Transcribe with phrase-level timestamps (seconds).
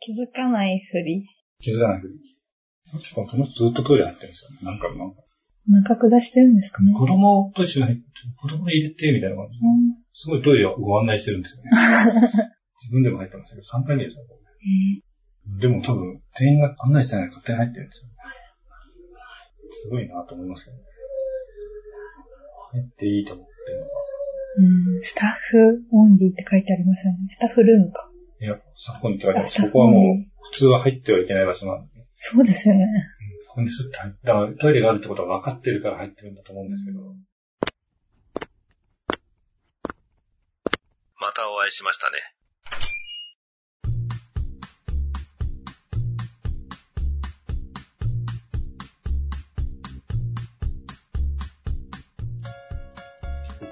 [0.00, 1.24] 気づかないふり。
[1.60, 2.14] 気づかないふり。
[2.86, 4.72] さっきからこの人ずっとトイレ入ってるんですよね。
[4.72, 5.22] なんかなんか。
[5.68, 6.92] お腹下してるんですかね。
[6.92, 8.02] 子供と一緒に入って、
[8.36, 9.66] 子供入れて、みたいな感じで。
[9.66, 11.70] うんすごいトイレをご案内してるんですよね。
[12.82, 14.24] 自分でも入ってましたけど、3回目ですよ。
[14.26, 18.10] えでも多分、店員が案内してない勝手に入ってるんですよ。
[19.70, 20.82] すごいなと思いますけどね。
[22.72, 23.90] 入っていいと思ってるのが。
[24.58, 27.18] ーうん、スタッフオンリーって書いてありますよね。
[27.28, 28.09] スタッフルームか。
[28.40, 29.46] いや、そこにって書いてある。
[29.46, 32.06] あスタッフそこはもう、普通は入ってはいけない場所なんで。
[32.18, 32.86] そうですよね。
[33.46, 34.32] そこにスッと入った。
[34.32, 37.00] だからトイレがあるってことは分かってるから入ってるんだと思うんですけど。
[41.20, 42.16] またお会いしましたね。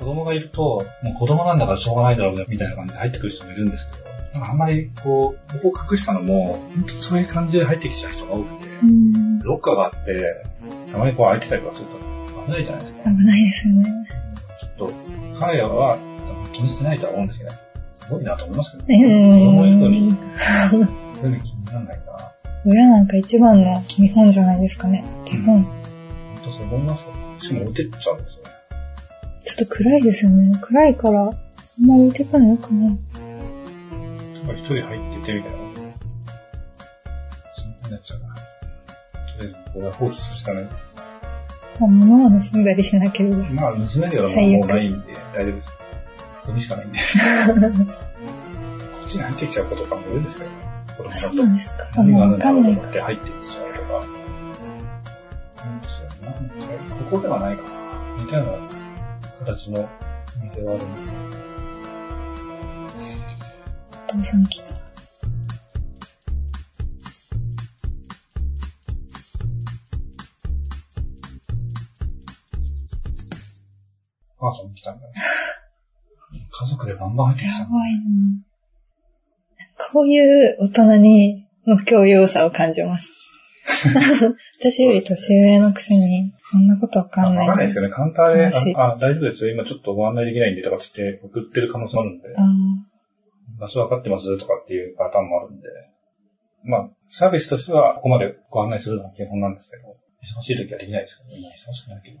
[0.00, 4.05] 子供がいると、もう子供なんだからしょうがないだろうね、みたいな感じで入ってくる人もいるんですけど、
[4.36, 9.38] なんかあんまりこう、ここを隠したのも、本当そういう感じで入ってきちゃう人が多くて、うん。
[9.40, 10.44] ロッカーがあって、
[10.92, 11.96] たまにこう開いてたりとかすると
[12.46, 13.10] 危ないじゃないですか。
[13.10, 13.90] 危ないですよね。
[14.60, 14.94] ちょっと、
[15.40, 15.98] 彼らは
[16.52, 19.38] 気にしてないとは思うんですけど、すごいなと思いますけどうね。
[19.38, 20.18] 子供いるのに、ん。
[21.22, 22.32] 全然気にならないから、
[22.66, 25.04] 親なんか一番の日本じゃないですかね。
[25.24, 25.62] 日本。
[25.62, 25.72] 本
[26.44, 27.06] 当そう思いますよ。
[27.38, 28.50] しかも置いてっちゃうんですよね。
[29.44, 30.58] ちょっと暗いですよね。
[30.60, 31.24] 暗いから、あ
[31.80, 32.98] んま置いてくのよくない。
[34.46, 35.58] とか一人入っててみたいな。
[37.54, 38.34] 心配になっちゃうな。
[38.34, 38.42] とり
[39.40, 40.64] あえず、これは放置するしかない。
[40.64, 40.70] ま
[41.82, 43.36] あ、物は盗んだりしなければ。
[43.38, 45.72] まあ、盗めるようなもうないんで、大丈夫です。
[46.46, 46.98] ゴミしかないんで。
[47.02, 47.04] こ
[49.04, 50.56] っちに入ってきちゃう子とかもいるんですけどね。
[50.96, 51.34] 子供だとそう。
[51.36, 51.84] なんですか。
[51.84, 54.06] あ何があるんだろうと思って入ってきちゃうとか。
[55.64, 56.30] なんですよ。
[56.30, 57.68] なんか、ここではないかな。
[58.24, 58.52] みたいな
[59.44, 59.88] 形の
[60.42, 61.25] 店はあるんで。
[64.08, 64.70] お父さん来た。
[74.38, 75.12] お母さんも来たんだよ。
[76.50, 77.66] 家族でバンバン入ってきちゃう。
[77.66, 78.00] やばいな
[79.92, 83.10] こういう大人にの教養さを感じます。
[84.60, 87.48] 私より年上のくせに、こんなことわかんない。
[87.48, 92.44] わかんないですけどね、カウンターで、話あ、あ大丈夫ですよ、今ちょっとご案内できないんでとかつって送ってる可能性もあるんで、ああ
[93.58, 95.68] 場所分かってますとかっていうパターンもあるんで、
[96.64, 99.92] まあ、サービスとしてはここまでご案内するのが基本なんですけど、
[100.38, 102.18] 忙しい時はできないですけど、今忙しくないけど、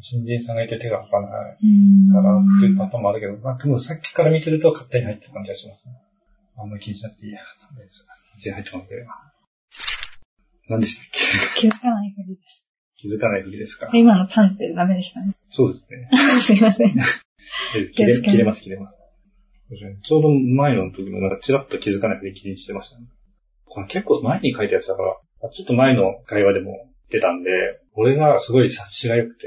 [0.00, 2.12] 新人さんがいて手がかからないうん。
[2.12, 5.94] からっていうパターンもあるけど、まあ、でもさっきから見てると勝手に入ってる感じがしますね。
[6.56, 7.40] あんまり気にしなくていいや。
[7.60, 8.04] ダメです。
[8.36, 9.10] 一応入ってもらってれば。
[10.68, 11.06] 何でしたっ
[11.54, 11.60] け？
[11.60, 12.64] 気づかないふりです。
[12.96, 13.88] 気づかないふりですか？
[13.92, 15.34] 今のパンってダメでしたね。
[15.50, 16.08] そうですね。
[16.40, 16.94] すいません。
[17.92, 18.98] 切れ切れます、切れます。
[20.02, 23.06] ちょうど前の時もなんかチラッと気づかないふり気にしてましたね。
[23.64, 26.72] これ結構前に書いたやつだから、ちょっと前の会話でも
[27.10, 27.50] 出たんで、
[27.94, 29.46] 俺がすごい察しが良くて、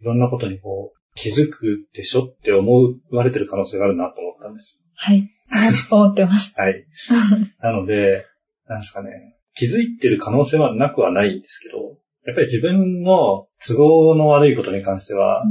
[0.00, 5.28] いろんなことにこう、気づくでしょって思われてる可能性があるなと思ったんですはい。
[5.90, 6.54] 思ってます。
[6.56, 6.64] よ。
[6.64, 6.84] はい。
[7.62, 8.26] なので、
[8.68, 15.42] なんですかね、気づいてる可能性はなくはないんですけど、やっぱり自分の都合の悪いことに関しては、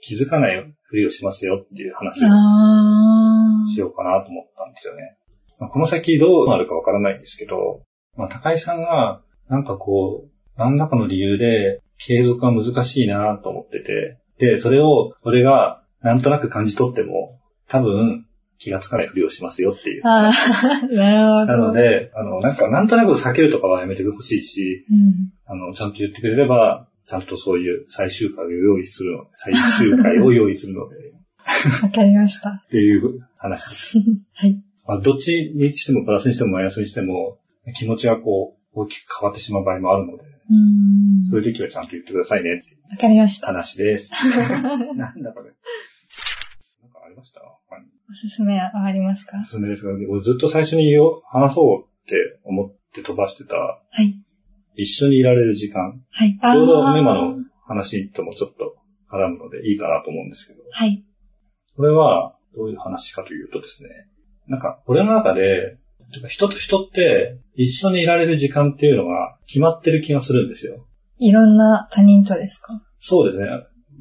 [0.00, 5.16] 気づかないふりをしますよっていう話をあしようかなと思ったんですよね。
[5.58, 7.82] まあ、この先どうなるかわからないんですけど、
[8.16, 18.26] まあ、高井さんが、なんかこう、何らかの理由で継続が難しいなと思ってて、で、それを俺がなんとなく感じ取っても、多分
[18.58, 20.02] 気がつかないふりをしますよっていう。
[20.04, 20.28] あ。
[20.28, 20.32] あ
[21.40, 21.68] あ、なるほど。
[21.68, 25.32] なの、で、あの、なんかなんとなく避けるとかはやめてほしいし、うん。
[25.46, 30.96] あの、ちゃんと言ってくれれば、ちゃんとそういう最終回を用意するの、最終回を用意するので、
[31.82, 32.62] わかりました。
[32.66, 33.98] っていう話です。
[34.34, 34.62] はい。
[34.86, 37.38] まあ、どっちにしてもプラスにしてもマイナスにしても、
[37.76, 41.30] 気持ちがこう、大きく変わってしまう場合もあるので、うん。
[41.30, 43.46] そういう時はちゃんと言ってくださいねってわかりました。
[43.46, 44.10] 話です。
[44.96, 45.46] なんだこれ。
[46.82, 47.40] なんかありました？
[47.40, 49.40] おすすめはありますか？
[49.40, 50.94] おすすめですが、俺ずっと最初に
[51.30, 54.14] 話そうって思って飛ばしてた、はい。
[54.76, 56.02] 一緒にいられる時間。
[56.10, 56.36] はい。
[56.38, 58.76] ちょうどあーメマの話ともちょっと
[59.10, 61.02] 絡むのでいいかなと思うんですけど、はい。
[61.76, 63.88] これはどういう話かというとですね、
[64.46, 65.76] なんか俺の中で、
[66.28, 70.86] 人と人って一緒にいられる時間っていうのが決まってる気がするんですよ。
[71.18, 72.80] いろんな他人とですか？
[73.00, 73.48] そうですね。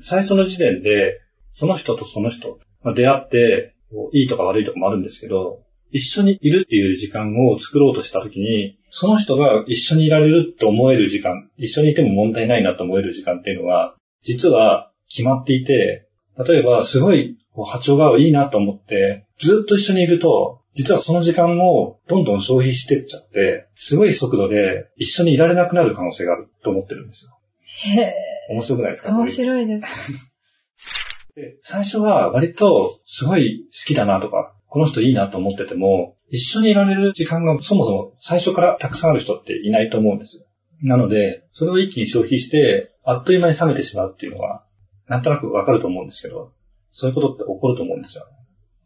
[0.01, 1.21] 最初の時点で、
[1.51, 3.75] その人とその人、まあ、出会って、
[4.11, 5.61] いいとか悪いとかもあるんですけど、
[5.91, 16.07] 一緒にいるっていう時間を作ろうとしたときに、その人が一緒にいられると思える時間、一緒にいても問題ないなと思える時間っていうのは、実は決まっていて、
[16.47, 27.31] 例えばすごい波長がいいなと思って、ずっと一緒にいると、実はその時間をどんどん消費してっちゃって、すごい速度で一緒にいられなくなる可能性があると思ってるんですよ。
[27.95, 28.13] へえ、
[28.49, 29.09] 面白くないですか？
[29.09, 30.11] 面白いです。
[31.35, 40.45] で最初は割とすごい好きだなとか、この人いいなと思ってても、一緒にいられる時間がそもそも最初からたくさんある人っていないと思うんですよ。
[40.81, 44.63] なので、それを一気に消費して、あっという間に冷めてしまうっていうのは、
[45.07, 46.51] なんとなくわかると思うんですけど、
[46.93, 48.25] そういうことって起こると思うんですよ。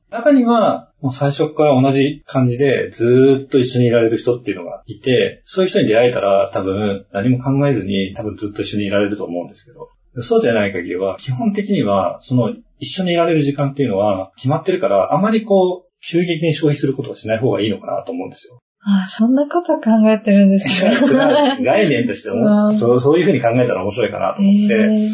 [0.10, 9.90] 中には、もう最初から同じ感じでずーっと一緒にいられる人っていうのがいて、そういう人に出会えたら多分何も考えずに多分ずっと一緒にいられると思うんですけど、
[10.24, 18.60] そうでない限りは、基本的には、その一緒にいられる時間っていうのは決まってるから、あまりこう、急激に消費することはしない方がいいのかなと思うんですよ。
[18.80, 20.92] ああ、そんなこと考えてるんですね。
[21.64, 25.10] 概念としてうも、 んそうそういうふうに考えたら面白いかなと思って、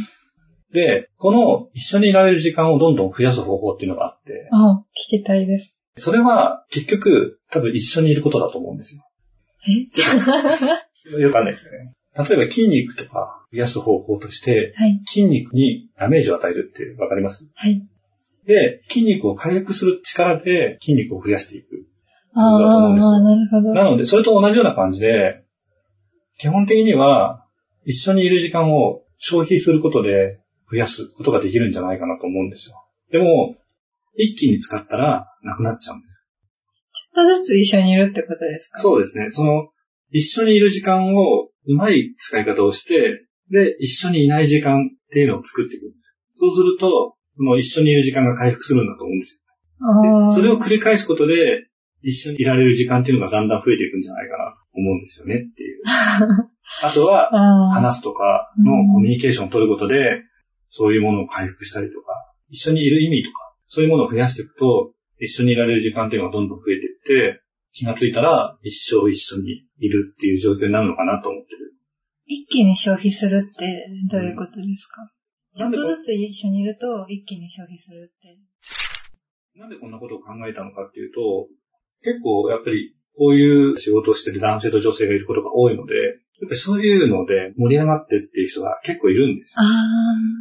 [0.73, 4.83] で、この一緒にいられる時間をどんどん増やす方法っていうのがあって、あ、
[5.13, 5.71] 聞きたいです。
[5.97, 9.03] それは結局多分一緒にいることだと思うんですよ。
[9.67, 11.19] え？
[11.19, 11.93] よくわかんないですよね。
[12.17, 17.47] 例えば筋肉とか増やす方法として、はい、筋肉にダメージを与えるってわかります？
[17.53, 17.81] はい。
[18.47, 21.85] で、筋肉を回復する力で筋肉を増やしていく。
[22.35, 23.73] ああ、ああなるほど。
[23.73, 25.43] なので、それと同じような感じで、
[26.39, 27.45] 基本的には
[27.85, 30.39] 一緒にいる時間を消費することで
[30.71, 32.75] 増やすことができるんじゃないかなと思うんですよ。
[33.11, 33.55] でも、
[34.15, 36.21] 一気に使ったらなくなっちゃうんです
[37.13, 38.79] ちょっとずつ一緒にいるってことですか？
[38.79, 39.27] そうですね。
[39.31, 39.69] その、
[40.11, 46.13] 一緒にいる時間をうまい使い方をして、で、一緒にいない時間っていうのを作っていくんですよ。
[46.35, 50.31] そうすると、その一緒にいる時間が回復するんだと思うんですよ。
[50.31, 51.67] それを繰り返すことで、
[52.03, 55.81] 一緒にいられる時間っていうのがだんだん増えていくんじゃないかなと思うんですよねっていう。
[56.83, 57.29] あとは、
[57.73, 60.21] 話すとかのコミュニケーションを取ることで、
[60.75, 67.43] そういうものを回復したりとか、一緒にいる意味とか、そういうものを増やしていくと、一緒にいられる時間っていうのがどんどん増えていって、
[67.73, 71.77] 気がついたら一生一緒にいるっていう状況になるのかなと思ってる。
[72.25, 75.13] 一気に消費するってどういうことですか、
[75.55, 78.35] ちょっとずつ一緒にいると一気に消費するって。
[79.55, 81.49] なんでこんなことを考えたのかっていうと、
[82.01, 85.93] 結構やっぱりこういう仕事をしてる男性と女性がいることが多いので、
[86.43, 89.63] やっぱりそういうので盛り上がってっていう人が結構いるんですよ。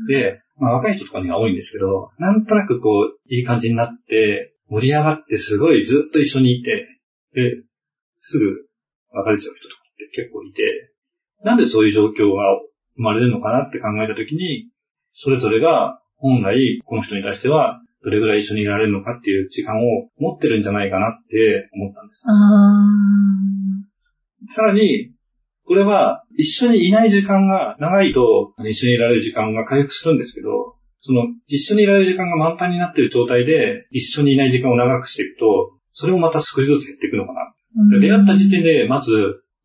[0.08, 6.70] で、まあ若い人とかには多いんですけど、なんとなくこう、いい感じになって、盛り上がってすごいずっと一緒にいて、
[7.34, 7.62] で、
[8.16, 8.46] すぐ
[9.12, 10.62] 別れちゃう人とかって結構いて、
[11.44, 12.42] なんでそういう状況が
[12.96, 14.70] 生まれるのかなって考えたときに、
[15.12, 19.80] それぞれが本来この人に対してはどれぐらい一緒にいられるのかっていう時間を
[20.18, 22.24] 持ってるんじゃないかなって思ったんです。
[22.26, 22.32] あ
[24.54, 25.12] さらに、
[25.66, 30.48] これは一緒にいない時間が長いと一緒にいられる時間が回復するんですけど、
[31.00, 37.54] その一緒にいられる時間が満タンになっている状態で一緒にいない時間を長くしていくと、それもまた少しずつ減っていくのかな。
[38.00, 39.12] 出会った時点でまず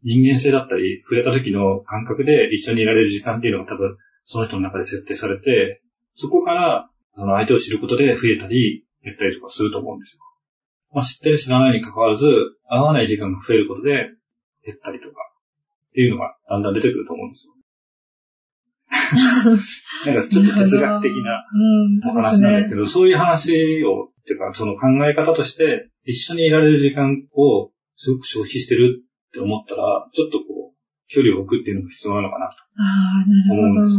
[0.03, 5.81] 人間性だったり、触れた時の感覚で一緒にいられる時間っていうのが多分その人の中で設定されて、
[6.15, 10.21] そこからその相手を知ることで増えたり減ったりとかすると思うんですよ。
[10.93, 12.25] まあ、知ってる知らないに関わらず、
[12.69, 14.09] 会わない時間が増えることで
[14.65, 15.15] 減ったりとか
[15.97, 17.53] っていうのがだんだん出てくると思うんですよ。
[20.05, 30.77] なんかちょっと哲学的なうん、お話なんですけど、そういう話を、っていうか、その考え方として、一緒にいられる時間をすごく消費してるって思ったら、ちょっとこう、
[31.07, 33.89] 距離を置くっていうのが必要なのかなとああ、なるほど。。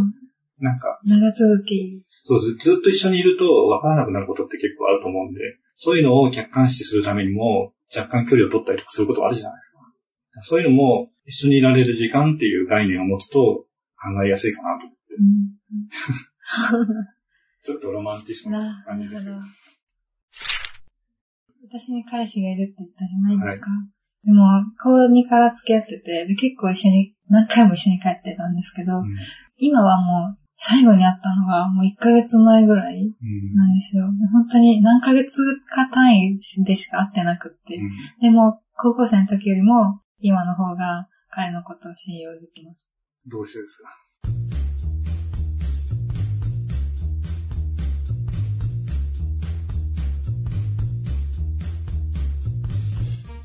[0.60, 2.04] なんか、長続き。
[2.22, 2.70] そうです。
[2.70, 5.40] ずっと一緒にいると分からなくなることって結構あると思うんで、
[5.74, 9.78] そういうのを客観視するためにも、若干距離を取ったりとかすることあるじゃないですか。
[10.42, 13.66] そういうのも、一緒にいられる時間っていう概念を持つと
[14.00, 15.14] 考えやすいかなと思って。
[15.14, 15.22] う
[17.04, 17.08] ん
[17.60, 19.36] ちょっとロマンティックなな感じですけど。
[21.68, 23.66] 私に彼氏がいるって言ったじゃないですか。
[24.24, 24.46] でも、
[24.82, 29.06] 高2から付き合ってて、で結構一緒に、何回も一緒に帰ってたんですけど、うん
[29.60, 34.04] 今はもう、最後に会ったのがもう1ヶ月前ぐらいうんなんですよ。
[34.32, 37.76] 本当に何ヶ月か単位でしか会ってなくって。
[37.76, 37.90] うん
[38.22, 41.06] でも、高校生の時よりも、今の方が
[41.38, 42.90] 彼のことを信用できます。
[43.24, 43.88] どうしてですか？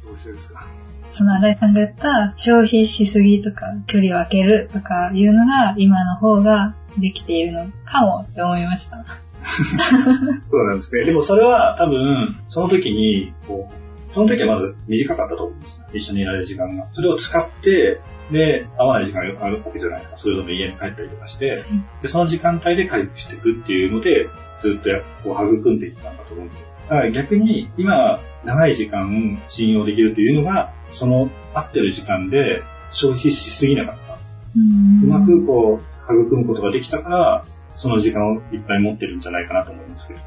[0.04, 0.66] どうしてですか？
[1.12, 9.06] その新井さんが言った消費しすぎとか距離を空けるとかいうのが今の方ができているのかもって思いました。
[10.50, 11.06] そうなんですね。
[11.06, 13.83] でもそれは多分、その時に、こう、
[14.14, 15.86] その時はまず短かったと思うんですよ。
[15.94, 16.88] 一緒にいられる時間が。
[16.92, 18.00] それを使って、
[18.32, 20.18] で、会わない時間があるわけじゃないですか。
[20.20, 24.30] それとも家に帰ったりとかしてん、で、その時間帯で回復していくっていうので、
[24.62, 24.90] ずっと
[25.24, 26.68] こう育んでいったんだと思うんですよ。
[26.84, 34.18] だから逆に、今、長い時間信用できるというのが、その合ってる時間で消費しすぎなかった。
[34.56, 40.20] うんうまくこう、育むことができたから、その時間をいっぱい持ってるんじゃないかなと思いますけど。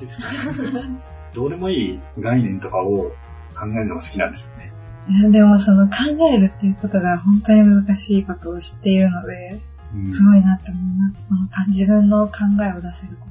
[0.00, 0.24] 話ですか
[1.34, 3.12] どうでもいい概念とかを
[3.54, 4.72] 考えるのが好きなんですよね。
[5.08, 5.94] いやでもその考
[6.32, 9.60] えるっていうことが本当に難しいことを知っているので、
[9.94, 11.18] うんすごいなって思います。
[11.28, 13.26] このか自分の考えを出せるこ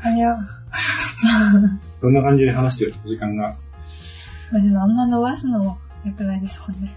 [0.00, 0.12] とは。
[0.12, 0.36] あいや、
[2.00, 3.54] どんな感じで話してると時間が？
[4.50, 6.96] まあでもあんま伸ばすのも良くないですもんね。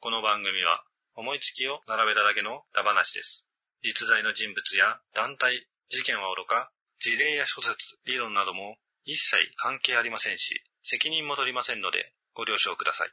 [0.00, 0.85] この番組は
[1.16, 3.48] 思いつきを並べただけのダ話です。
[3.80, 6.68] 実在の人物や団体、事件はおろか、
[7.00, 8.76] 事例や諸説、理論なども
[9.08, 13.10] 一切関係ありませんし、責任も取りませんのでご了承ください。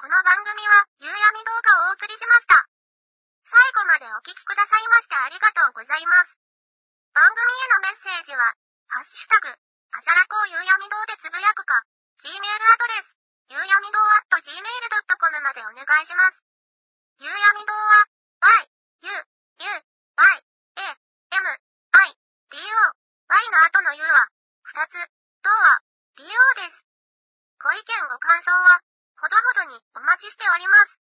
[0.00, 2.56] この番組は、夕闇動画をお送りしました。
[3.44, 6.40] 最後までお聞きくださいましてありがとうございます。
[7.12, 8.56] 番組へのメッセージは、
[8.88, 11.84] ハッシュタグ、あじゃらこう夕闇堂でつぶやくか、
[12.24, 13.12] Gmail アドレス、
[13.50, 15.42] 夕闇堂 at gmail.com
[16.00, 16.40] お願いします。
[17.20, 17.36] 夕闇
[17.68, 18.08] 堂は、
[18.40, 18.72] y,
[19.04, 20.44] u, u, y,
[20.80, 20.96] a,
[21.28, 21.44] m,
[21.92, 22.16] i,
[22.48, 22.92] d, o,
[23.28, 24.28] y の後の u は、
[24.62, 24.96] 二つ、
[25.44, 25.82] 銅は、
[26.16, 26.24] do
[26.56, 26.80] です。
[27.60, 28.80] ご意見ご感想は、
[29.20, 30.99] ほどほどにお待ちしております。